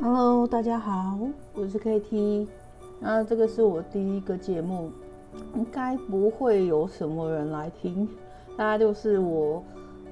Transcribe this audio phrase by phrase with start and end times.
[0.00, 1.16] Hello，大家好，
[1.54, 2.48] 我是 KT。
[2.98, 4.90] 那这个是我第一个节目，
[5.54, 8.08] 应该不会有什么人来听，
[8.56, 9.62] 大家就是我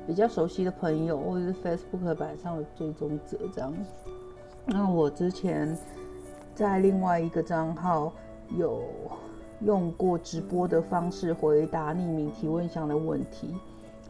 [0.06, 3.74] 比较熟悉的朋友，或者是 Facebook 版上的追踪者这样。
[4.64, 5.76] 那我之前
[6.54, 8.12] 在另外一个账号
[8.56, 8.82] 有
[9.62, 13.52] 用过直播的方式回答匿名提问箱的问题。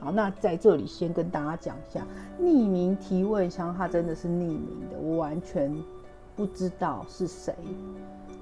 [0.03, 2.05] 好，那在这里先跟大家讲一下，
[2.41, 5.73] 匿名提问箱它真的是匿名的，我完全
[6.35, 7.55] 不知道是谁。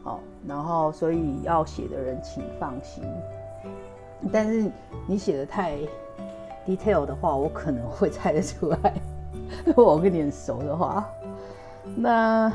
[0.03, 3.05] 好，然后所以要写的人请放心。
[4.33, 4.71] 但是
[5.07, 5.77] 你写的太
[6.67, 8.95] detail 的话，我可能会猜得出来。
[9.67, 11.07] 如果我跟你很熟的话，
[11.95, 12.51] 那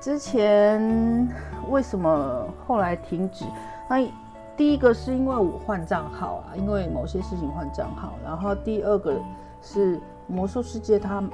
[0.00, 1.28] 之前
[1.68, 3.44] 为什么后来停止？
[3.88, 4.00] 那
[4.60, 8.12] 第一个是因为我换账号啊，因为某些事情换账号。
[8.22, 9.18] 然后第二个
[9.62, 11.24] 是魔兽世界它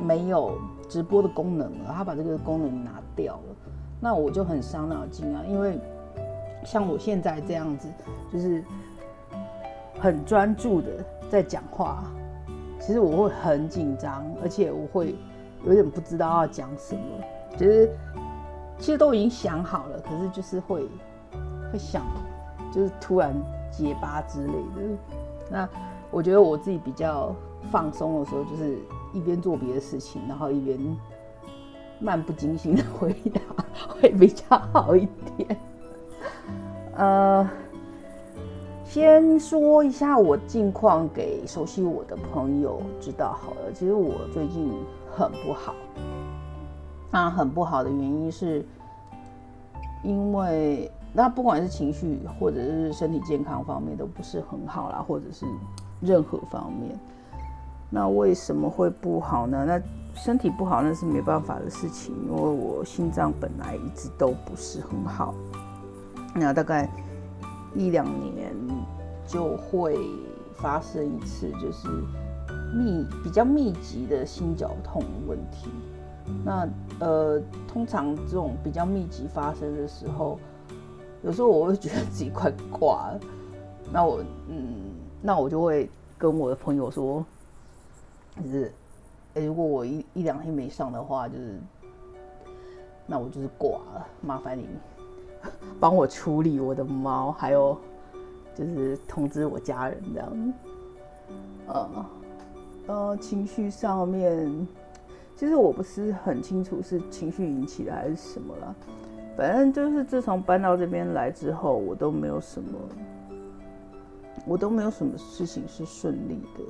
[0.00, 3.54] 没有直播的功能了，它把这个功能拿掉了。
[4.00, 5.78] 那我就很伤脑筋啊，因为
[6.64, 7.88] 像我现在这样子，
[8.32, 8.64] 就是
[10.00, 10.88] 很专注的
[11.30, 12.02] 在讲话，
[12.80, 15.14] 其实我会很紧张，而且我会
[15.64, 17.00] 有点不知道要讲什么，
[17.56, 17.88] 就是
[18.76, 20.88] 其实都已经想好了，可是就是会
[21.72, 22.02] 会想。
[22.72, 23.34] 就是突然
[23.70, 24.82] 结巴之类的，
[25.50, 25.68] 那
[26.10, 27.34] 我觉得我自己比较
[27.70, 28.78] 放松的时候，就是
[29.12, 30.78] 一边做别的事情，然后一边
[32.00, 33.40] 漫不经心的回答，
[33.88, 35.06] 会比较好一
[35.36, 35.56] 点。
[36.96, 37.48] 呃，
[38.84, 43.72] 先说一下我近况给熟悉我的朋友知道好了。
[43.72, 44.72] 其实我最近
[45.14, 45.74] 很不好，
[47.10, 48.64] 那很不好的原因是
[50.02, 50.90] 因为。
[51.14, 55.44] 那不管是情绪或者是身体健康方面都不是很好啦，或者是
[56.00, 56.98] 任何方面，
[57.90, 59.64] 那为什么会不好呢？
[59.66, 59.78] 那
[60.14, 65.34] 身体不好那是没办法的事情，因为我心脏本来一直都不是很好，
[66.34, 66.88] 那大概
[67.74, 68.54] 一两年
[69.26, 69.98] 就会
[70.54, 71.88] 发生一次，就是
[72.74, 75.68] 密比较密集的心绞痛问题。
[76.42, 76.66] 那
[77.00, 77.38] 呃，
[77.68, 80.38] 通常这种比较密集发生的时候。
[81.22, 83.20] 有时候我会觉得自己快挂了，
[83.92, 84.90] 那我嗯，
[85.20, 85.88] 那我就会
[86.18, 87.24] 跟我的朋友说，
[88.42, 88.72] 就是，
[89.34, 91.60] 哎，如果我一一两天没上的话，就是，
[93.06, 94.66] 那我就是挂了，麻烦你
[95.78, 97.78] 帮我处理我的猫，还有
[98.54, 100.52] 就是通知我家人这样，
[101.68, 102.06] 呃
[102.88, 104.66] 呃，情绪上面，
[105.36, 108.74] 其实我不是很清楚是情绪引起的还是什么了。
[109.36, 112.78] 反正就是自从搬到这边来之后，我都没有什么，
[114.46, 116.62] 我都没有什么事情是顺利的，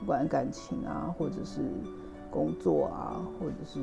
[0.00, 1.60] 不管感情啊，或者是
[2.30, 3.80] 工作啊，或者是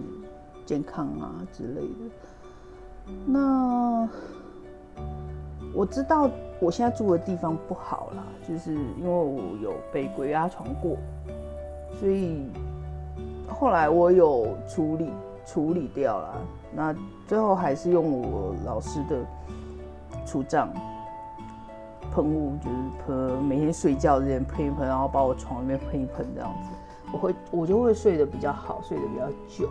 [0.65, 3.13] 健康啊之类的。
[3.25, 4.09] 那
[5.73, 6.29] 我知道
[6.59, 10.97] 我现在住的地方不好啦，就是因为我有被鬼压床过，
[11.99, 12.49] 所以
[13.47, 15.09] 后来我有处理
[15.45, 16.41] 处理掉了。
[16.73, 16.95] 那
[17.27, 19.17] 最后还是用我老师的
[20.25, 20.69] 除障
[22.11, 22.75] 喷雾，就是
[23.05, 26.69] 喷每天睡觉之前喷一喷，然后把我床里面喷一喷这样子，
[27.13, 29.69] 我会我就会睡得比较好，睡得比较久。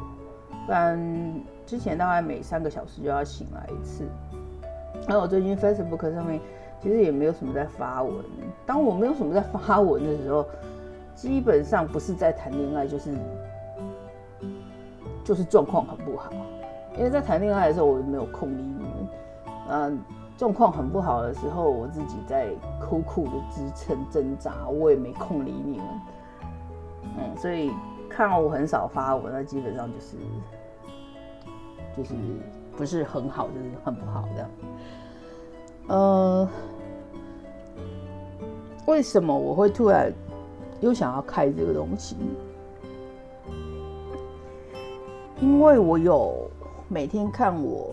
[0.67, 0.99] 不然
[1.67, 4.05] 之前大概每三个小时就要醒来一次。
[5.07, 6.41] 那我最近 Facebook 上面
[6.83, 8.15] 其实也没有什么在发文。
[8.65, 10.47] 当我没有什么在发文的时候，
[11.15, 13.11] 基本上不是在谈恋爱，就是
[15.25, 16.31] 就是状况很不好。
[16.97, 19.09] 因为在谈恋爱的时候，我没有空理你们。
[19.69, 19.99] 嗯，
[20.37, 25.87] 状况很不好的时候，我自己在苦苦的支撑挣扎，我也没空理你们。
[27.03, 27.73] 嗯，所以
[28.09, 30.17] 看我很少发文，那基本上就是
[31.97, 32.15] 就是
[32.77, 34.51] 不是很好，就是很不好这样。
[35.89, 36.49] 呃，
[38.87, 40.13] 为什么我会突然
[40.81, 42.17] 又想要开这个东西？
[45.45, 46.51] 因为我有。
[46.87, 47.89] 每天看我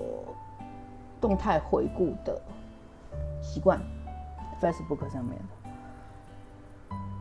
[1.21, 2.39] 动态回顾的
[3.42, 3.81] 习惯
[4.62, 5.39] ，Facebook 上面。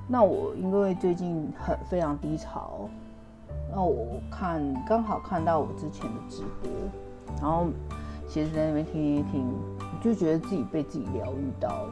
[0.08, 2.88] 那我因为最近很非常低潮，
[3.72, 6.70] 那我看刚好看到我之前的直播，
[7.40, 7.68] 然后
[8.28, 9.48] 其实在那边听一听，
[10.02, 11.86] 就觉得自己被自己疗愈到。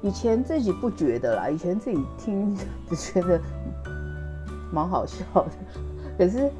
[0.00, 2.56] 以前自己不觉得啦，以前自己听
[2.88, 3.38] 只觉得
[4.72, 5.50] 蛮好笑的，
[6.16, 6.50] 可是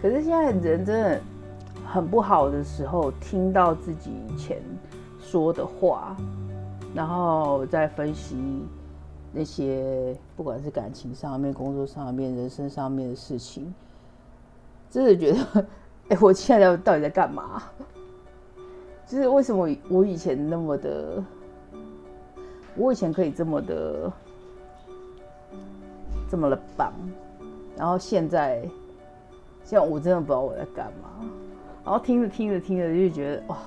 [0.00, 1.20] 可是现在人真的。
[1.88, 4.60] 很不好的时候，听到自己以前
[5.20, 6.16] 说的话，
[6.92, 8.36] 然后再分析
[9.32, 13.72] 那些不管是感情上面、工作上面、人生上面的事情，
[14.90, 15.66] 真的觉得
[16.10, 17.62] 哎，我现在到底在干嘛？
[19.06, 21.22] 就是为什么我以前那么的，
[22.74, 24.12] 我以前可以这么的，
[26.28, 26.92] 这么的棒，
[27.76, 28.68] 然后现在，
[29.66, 31.28] 像我真的不知道我在干嘛。
[31.84, 33.58] 然后听着听着听着就觉得哇，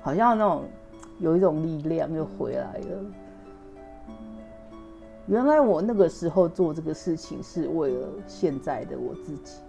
[0.00, 0.64] 好像那种
[1.18, 3.04] 有一种力量就回来了。
[5.26, 9.60] 原来我那个时候做这个事情是为了现在的我自己。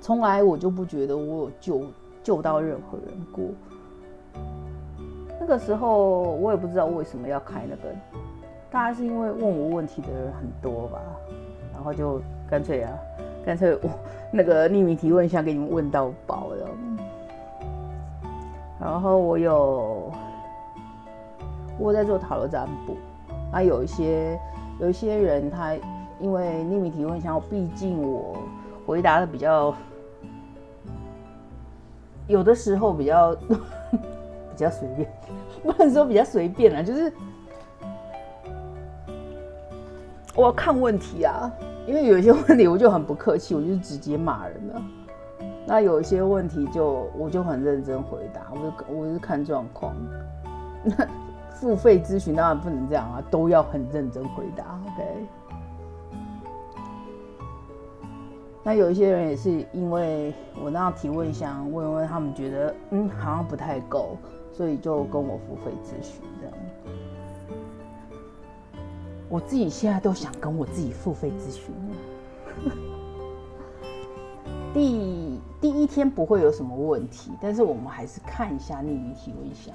[0.00, 1.86] 从来我就不觉得我有救
[2.22, 3.44] 救到任何人过。
[5.40, 7.94] 那个时候我也不知道为什么要开那个，
[8.70, 11.00] 大概是因为问我问题的人很多吧，
[11.72, 12.92] 然后就干脆啊，
[13.44, 13.90] 干脆我
[14.30, 16.68] 那个匿名提问箱给你们问到饱了。
[18.80, 20.12] 然后我有
[21.78, 22.96] 我在做塔罗占卜，
[23.52, 24.38] 啊，有一些
[24.80, 25.74] 有一些人他
[26.20, 28.36] 因为匿名提问箱，毕竟我
[28.86, 29.74] 回答的比较。
[32.26, 33.36] 有的时候比较
[34.50, 35.06] 比较随便，
[35.62, 37.12] 不能说比较随便啦，就是
[40.34, 41.52] 我要看问题啊，
[41.86, 44.82] 因为有一些问题我就很不客气， 我就直接骂人了。
[45.66, 49.94] 那有一些问题就我就很认真回答，我就我是看状况。
[50.84, 51.06] 那
[51.54, 54.78] 付费咨询当然不能这样啊，都要很认真回答。
[54.86, 55.26] OK。
[58.62, 60.32] 那有一些人也是因为
[60.62, 64.16] 我那样提问箱问问，他们觉得嗯好像不太够，
[64.52, 66.54] 所以就跟我付费咨询这样。
[69.34, 71.74] 我自己现在都想跟我自己付费咨询
[74.72, 79.74] 第第一天不会有什么问题，但是我们还是看一下匿名提问箱。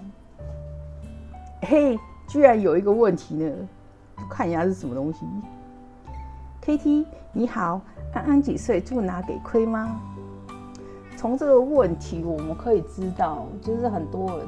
[1.64, 3.54] 嘿，居然有一个问题呢，
[4.30, 5.26] 看一下是什么东西。
[6.64, 7.82] KT 你好。
[8.14, 10.00] 安安几岁住哪给亏吗？
[11.18, 14.48] 从这个问题我们可以知道，就是很多人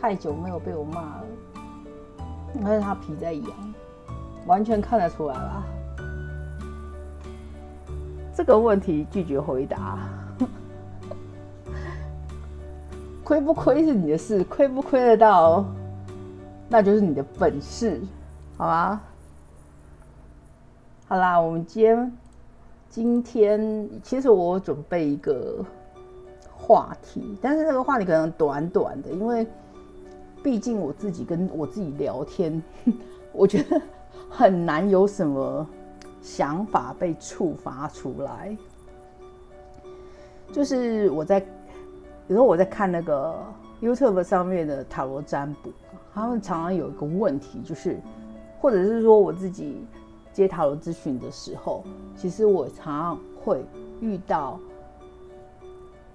[0.00, 1.24] 太久没有被我骂了，
[2.64, 3.74] 而且他皮在痒，
[4.46, 5.62] 完全看得出来啦。
[8.34, 9.98] 这个问题拒绝回答，
[13.22, 15.64] 亏不亏是你的事，亏不亏得到，
[16.68, 18.00] 那就是你的本事，
[18.56, 19.00] 好吗？
[21.06, 22.12] 好啦，我们今天。
[22.90, 25.64] 今天其实我准备一个
[26.56, 29.44] 话题，但是这个话题可能短短的，因为
[30.44, 32.62] 毕竟我自己跟我自己聊天，
[33.34, 33.82] 我觉得
[34.36, 35.64] 很难有什么
[36.20, 38.56] 想法被触发出来。
[40.52, 41.38] 就是我在
[42.26, 43.36] 有时候我在看那个
[43.80, 45.70] YouTube 上面的塔罗占卜，
[46.12, 48.00] 他们常常有一个问题，就是
[48.60, 49.84] 或者是说我自己。
[50.32, 51.84] 接塔罗咨询的时候，
[52.16, 53.64] 其实我常常会
[54.00, 54.58] 遇到，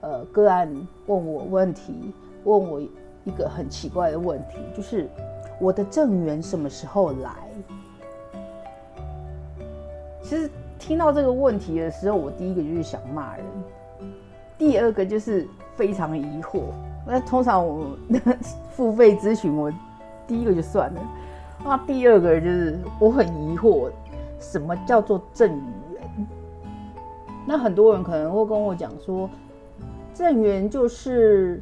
[0.01, 0.69] 呃，个案
[1.07, 2.13] 问我问题，
[2.44, 2.81] 问我
[3.24, 5.07] 一个很奇怪的问题，就是
[5.57, 7.31] 我的正缘什么时候来？
[10.29, 10.47] 其实
[10.77, 13.45] 听到这个问题的时候，我第一个就是想骂人，
[14.59, 16.65] 第二个就是非常疑惑。
[17.03, 17.97] 那通常我
[18.69, 19.73] 付费咨询，我
[20.27, 21.01] 第一个就算了，
[21.65, 23.89] 那第二个就是我很疑惑。
[24.39, 26.27] 什么叫做正缘？
[27.47, 29.27] 那很多人可能会跟我讲说，
[30.13, 31.59] 正缘就是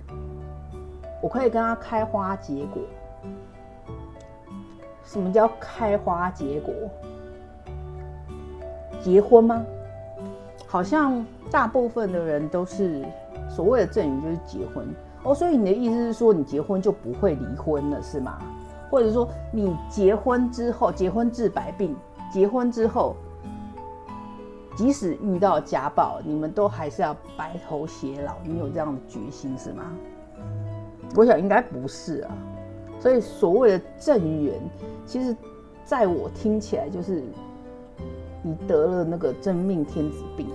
[1.21, 2.81] 我可以跟他开花结果。
[5.05, 6.73] 什么叫开花结果？
[9.01, 9.65] 结婚吗？
[10.65, 13.05] 好像大部分的人都是
[13.49, 14.85] 所谓的正缘就是结婚
[15.23, 15.33] 哦。
[15.33, 18.37] 所以你的意思是说，你结婚就不会离婚了是吗？
[18.89, 21.95] 或者说你结婚之后，结婚治百病？
[22.31, 23.15] 结婚之后，
[24.75, 28.33] 即使遇到家暴，你们都还是要白头偕老。
[28.43, 29.83] 你有这样的决心是吗？
[31.15, 32.31] 我想应该不是啊。
[32.99, 34.59] 所以所谓的正缘，
[35.05, 35.35] 其实
[35.85, 37.23] 在我听起来就是
[38.47, 40.47] 你得了那个真命天子病。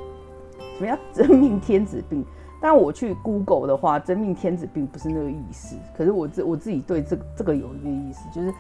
[0.79, 2.25] 什么叫 真命天子病？
[2.61, 5.77] 但我去 Google 的话，真命天子病不是那个意思。
[5.97, 8.55] 可是我自我自己对这这个有一个意思，就是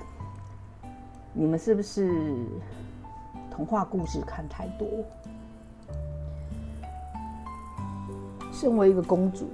[1.32, 2.44] 你们是不是？
[3.54, 4.88] 童话故事看太多，
[8.50, 9.44] 身为一个公主，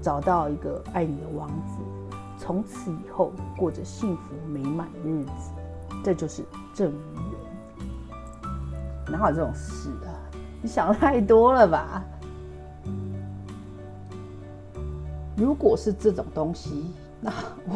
[0.00, 1.82] 找到一个爱你的王子，
[2.38, 5.52] 从此以后过着幸福美满的日子，
[6.02, 7.33] 这就是正缘。
[9.10, 10.12] 哪有这种事啊？
[10.62, 12.02] 你想太多了吧？
[15.36, 16.86] 如果是这种东西，
[17.20, 17.32] 那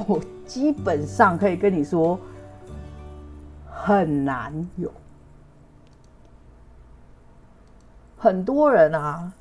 [0.06, 2.18] 我基本上可以跟你说，
[3.68, 4.90] 很难有。
[8.16, 9.32] 很多人啊，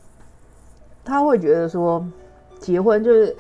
[1.04, 2.06] 他会觉得说，
[2.60, 3.36] 结婚就是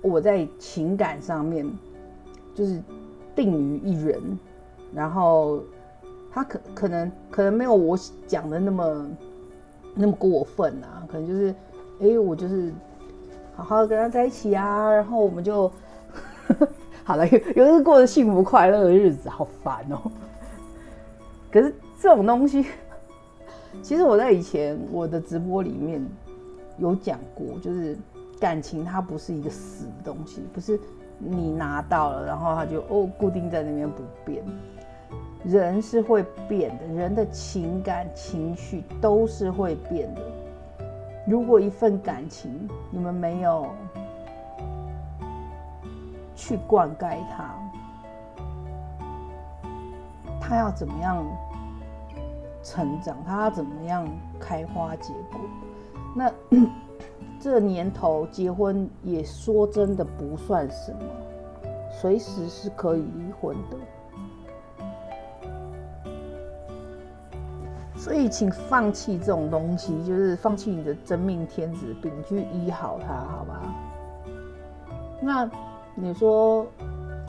[0.00, 1.68] 我在情感上面
[2.54, 2.80] 就是
[3.34, 4.38] 定于一人，
[4.92, 5.62] 然后
[6.34, 9.06] 他可可能可能没有我讲的那么
[9.94, 11.54] 那么过分啊，可能就是
[12.00, 12.72] 哎，我就是
[13.54, 15.70] 好好跟他在一起啊，然后我们就
[17.04, 20.10] 好了，有有过着幸福快乐的日子，好烦哦。
[21.52, 22.66] 可是这种东西，
[23.80, 26.04] 其实我在以前我的直播里面。
[26.76, 27.96] 有讲过，就是
[28.40, 30.76] 感情它不是一个死的东西，不是
[31.20, 34.44] 你拿到了，然后它就哦固定在那边不变。
[35.44, 40.22] 人是会变的，人的情感情绪都是会变的。
[41.26, 43.66] 如果一份感情你们没有
[46.34, 47.54] 去灌溉它，
[50.40, 51.24] 它要怎么样
[52.62, 53.16] 成长？
[53.26, 54.08] 它要怎么样
[54.40, 55.40] 开花结果？
[56.16, 56.32] 那
[57.38, 61.00] 这年头结婚也说真的不算什么，
[61.90, 63.76] 随时是可以离婚的。
[68.04, 73.62] 所以，请放弃这种东西，就是放弃你的真命天子病，去医好它，好吧？
[75.22, 75.50] 那
[75.94, 76.66] 你说，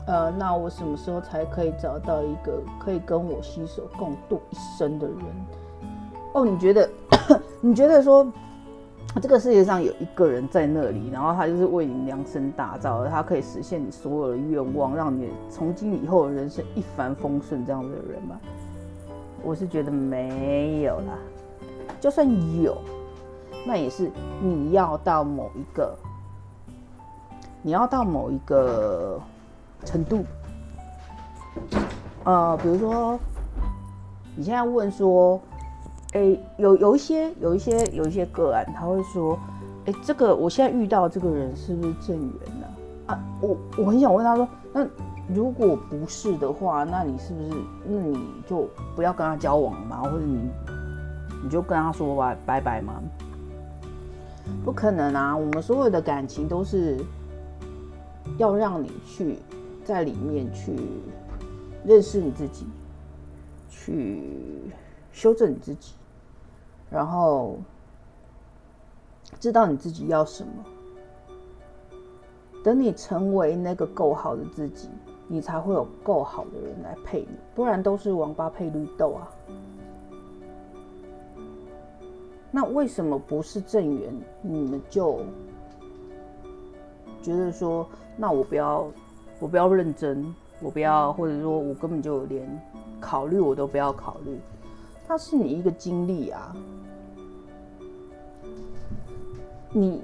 [0.06, 5.16] 呃，那我什么时候才可以找到一个可以跟我携手共度一生的人？
[6.34, 6.86] 哦，你觉得？
[7.62, 8.30] 你觉得说？
[9.22, 18.38] 这个世界上有一个人在那里，然后他就是为你量身打造的，他可以实现你所有的愿望，让你从今以后的人生一帆风顺这样子的人吗？
[19.46, 21.16] 我是觉得没有啦。
[22.00, 22.26] 就算
[22.60, 22.76] 有，
[23.64, 24.10] 那也是
[24.42, 25.96] 你要到某一个，
[27.62, 29.20] 你要到某一个
[29.84, 30.24] 程度。
[32.24, 33.18] 呃，比如说，
[34.34, 35.40] 你现在问说。
[36.12, 39.38] 哎，有有一些有一些有一些个案，他会说，
[39.84, 42.66] 哎，这个我现在遇到这个人是不是正缘呢？
[43.06, 44.86] 啊，我我很想问他说，那
[45.28, 47.50] 如果不是的话，那你是不是
[47.84, 48.18] 那你
[48.48, 50.48] 就不要跟他交往嘛，或者你
[51.42, 52.94] 你就跟他说吧，拜拜嘛？
[54.64, 55.36] 不可能啊！
[55.36, 56.98] 我们所有的感情都是
[58.38, 59.38] 要让你去
[59.84, 60.76] 在里面去
[61.84, 62.66] 认识你自己，
[63.68, 64.22] 去。
[65.12, 65.94] 修正你自己，
[66.90, 67.56] 然后
[69.40, 70.50] 知道你自己要什么。
[72.62, 74.90] 等你成为那个够好的自己，
[75.28, 79.28] 你才会有够好的人来配你，不然都是王八配绿豆啊。
[82.50, 84.14] 那为什么不是正缘？
[84.40, 85.20] 你们就
[87.20, 88.86] 觉得说，那我不要，
[89.40, 92.48] 我不要认真，我不要，或者说我根本就连
[93.00, 94.38] 考虑我都不要考虑。
[95.06, 96.56] 它是你一个经历啊，
[99.70, 100.00] 你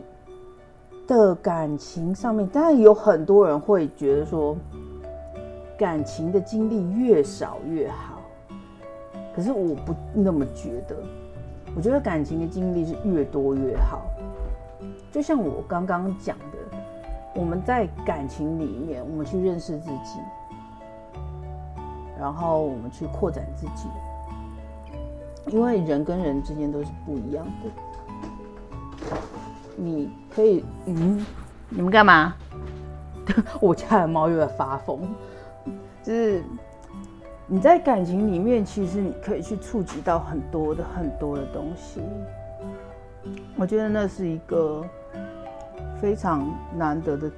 [1.06, 4.56] 的感情上面，当然有很多人会觉得说，
[5.82, 8.20] 感情的经历越少越好。
[9.34, 10.94] 可是我不那么觉得，
[11.74, 14.02] 我觉得感情的经历是越多越好。
[15.10, 16.78] 就像我刚刚讲的，
[17.34, 20.20] 我们在感情里面，我们去认识自己，
[22.16, 23.88] 然后我们去扩展自己。
[25.48, 29.16] 因为人跟人之间都是不一样的，
[29.74, 31.26] 你可以，嗯，
[31.68, 32.34] 你们干嘛？
[33.60, 35.00] 我家的猫又在发疯，
[36.02, 36.42] 就是
[37.46, 42.00] 你在感情里面，其实你可以去触及到很多的很多的东西。
[43.56, 44.84] 我觉得那是一个
[46.00, 47.30] 非常难得的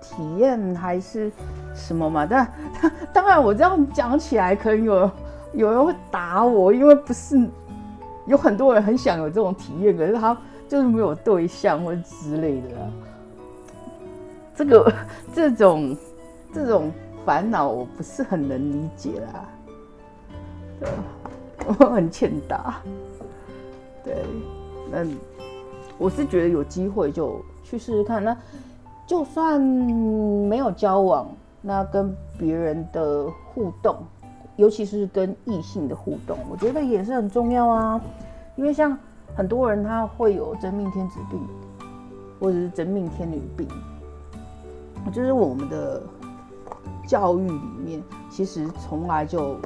[0.00, 1.30] 体验，还是
[1.74, 2.26] 什么嘛？
[2.26, 2.52] 但
[3.12, 5.10] 当然，我这样讲起来可能有。
[5.54, 7.48] 有人会打我，因为不是
[8.26, 10.36] 有很多人很想有这种体验，可是他
[10.68, 12.68] 就是没有对象或之类的。
[14.52, 14.92] 这个
[15.32, 15.96] 这种
[16.52, 16.90] 这种
[17.24, 19.48] 烦恼，我不是很能理解啦。
[21.66, 22.80] 我很欠打。
[24.04, 24.24] 对，
[24.90, 25.06] 那
[25.96, 28.22] 我是觉得有机会就去试试看。
[28.22, 28.36] 那
[29.06, 31.26] 就算没有交往，
[31.62, 33.96] 那跟别人的互动。
[34.56, 38.00] 尤其是跟异性的互动，我觉得也是很重要啊。
[38.54, 38.96] 因为像
[39.34, 41.40] 很多人他会有真命天子病，
[42.38, 43.66] 或者是真命天女病，
[45.12, 46.00] 就是我们的
[47.06, 49.58] 教育里面，其实从来就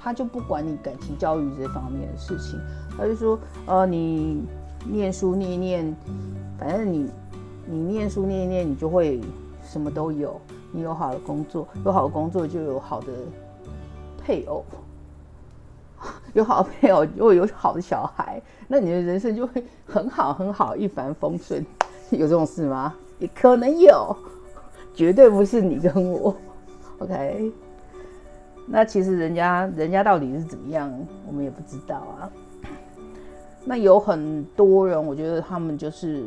[0.00, 2.58] 他就不管你感情教育这方面的事情，
[2.96, 4.44] 他就说，呃，你
[4.86, 5.96] 念书念一念，
[6.58, 7.10] 反正你
[7.66, 9.20] 你念书念一念，你就会
[9.62, 10.40] 什么都有，
[10.72, 13.08] 你有好的工作，有好的工作就有好的。
[14.20, 14.62] 配偶
[16.34, 21.64] 有好的配偶，如果有好的小孩，那你的人生就会很好很好，一帆风顺。
[22.10, 22.94] 有这种事吗？
[23.18, 24.14] 也可能有，
[24.92, 26.36] 绝对不是你跟我。
[26.98, 27.52] OK，
[28.66, 30.92] 那其实人家人家到底是怎么样，
[31.26, 32.30] 我们也不知道啊。
[33.64, 36.24] 那有很多人，我觉得他们就是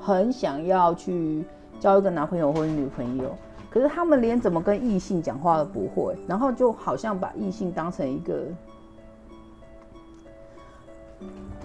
[0.00, 1.44] 很想要去
[1.78, 3.30] 交一个男朋友或者女朋友，
[3.70, 8.42] 可是他们连怎么跟异性讲话都不会，然后就好像把异性当成一个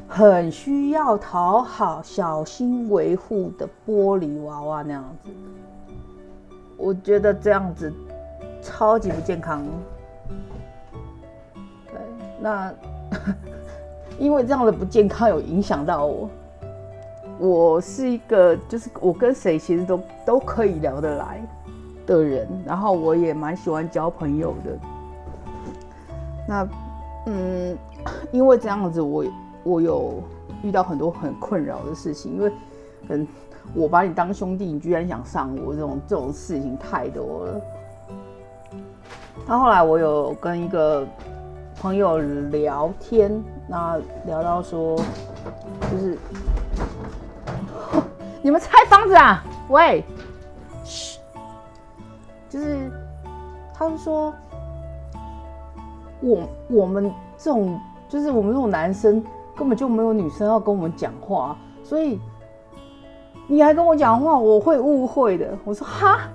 [0.07, 5.29] 很需要讨好、小心维护的玻璃娃娃那样子。
[6.77, 7.91] 我觉得这样子
[8.69, 9.65] 超级不健康。
[11.87, 11.99] 对，
[12.39, 12.73] 那。
[14.19, 16.29] 因为这样的不健康有影响到我，
[17.39, 21.41] 我是一个就是我跟谁其实都都可以聊得来
[22.05, 24.77] 的人，然后我也蛮喜欢交朋友的。
[26.45, 26.67] 那
[27.27, 27.77] 嗯，
[28.31, 29.23] 因为这样子，我
[29.63, 30.21] 我有
[30.63, 32.51] 遇到很多很困扰的事情，因为
[33.07, 33.25] 嗯，
[33.73, 37.61] 我把你当兄弟，你居然想上我，这种这种事情太多了。
[39.49, 41.05] 那后来我有跟一个。
[41.81, 44.97] 朋友聊天，那聊到说，
[45.89, 46.17] 就是
[48.43, 49.41] 你们拆房子啊？
[49.69, 50.03] 喂，
[50.83, 51.21] 嘘，
[52.49, 52.91] 就是
[53.73, 54.33] 他们说，
[56.19, 57.79] 我我们这种
[58.09, 59.23] 就是我们这种男生
[59.55, 62.19] 根本就没有女生要跟我们讲话，所以
[63.47, 65.57] 你还跟我讲话，我会误会的。
[65.63, 66.27] 我说哈，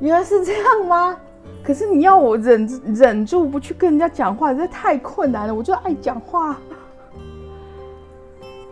[0.00, 1.16] 原来是这样吗？
[1.62, 5.54] 可是你要我忍忍住不去跟人家讲话，这太困难了。
[5.54, 6.56] 我就爱讲话，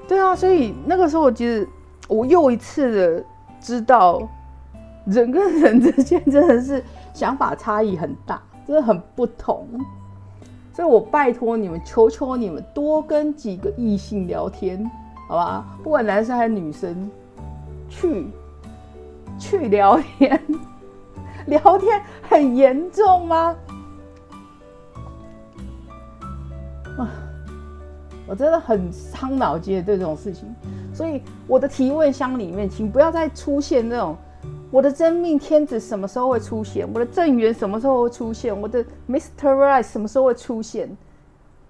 [0.09, 1.69] 对啊，所以那个时候我其实
[2.09, 3.25] 我又一次的
[3.61, 4.27] 知道，
[5.05, 9.67] 人跟人之间真的是想法差异很大，真的很不同。
[10.73, 14.89] 所以我拜托你们，求求你们多跟几个异性聊天，
[15.29, 15.67] 好吧？
[15.83, 17.11] 不管男生还是女生，
[17.89, 18.27] 去
[19.39, 20.41] 去聊天。
[21.49, 23.57] 聊天很严重吗？
[26.99, 27.09] 啊，
[28.27, 30.53] 我真的很伤脑筋对这种事情，
[30.93, 34.17] 所以我的提问箱里面，请不要再出现那种
[34.71, 39.53] 我的真命天子什么时候会出现，我的正缘什么时候会出现，我的 Mr.
[39.55, 40.97] Right 什么时候会出现？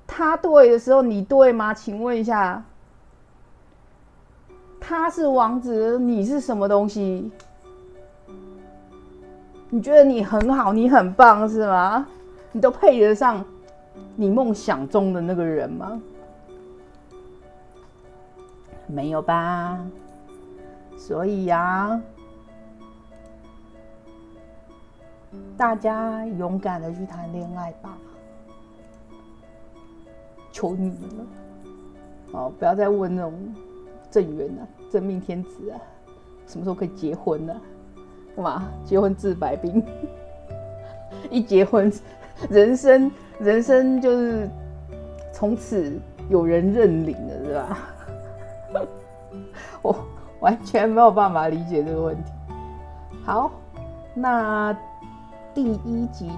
[0.07, 1.75] 他对的时候你对吗？
[1.75, 2.65] 请问一下，
[4.81, 7.31] 他是王子，你是什么东西？
[9.69, 12.07] 你觉得你很好，你很棒是吗？
[12.53, 13.45] 你都配得上
[14.15, 16.01] 你梦想中的那个人吗？
[18.87, 19.79] 没有吧。
[20.97, 22.01] 所以呀，
[25.57, 27.99] 大家勇敢的去谈恋爱吧，
[30.53, 31.25] 求你们了。
[32.33, 33.55] 哦，不要再问那种
[34.11, 35.79] 正缘了，真命天子啊，
[36.47, 37.61] 什么时候可以结婚呢？
[38.43, 38.69] 嘛？
[38.85, 39.85] 结婚治百病，
[41.31, 41.93] 一结婚，
[42.49, 44.49] 人生人生就是
[45.33, 47.79] 从此有人认领了，是吧？
[49.83, 49.97] 我
[50.41, 52.33] 完全没有办法理解这个问题。
[53.25, 53.51] 好，
[54.15, 54.77] 那
[55.55, 56.31] 第一集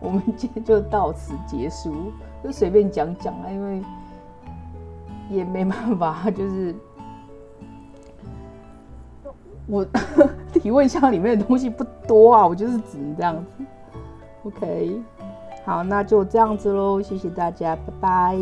[0.00, 2.12] 我们今天就到此结束，
[2.44, 3.82] 就随便讲讲啊，因为
[5.30, 6.74] 也没办法，就是。
[9.68, 9.86] 我
[10.54, 13.64] 提问箱里面的东西不多啊，我就是只能这样子。
[14.44, 15.00] OK，
[15.64, 18.36] 好，那就这样子喽，谢谢大家，拜拜。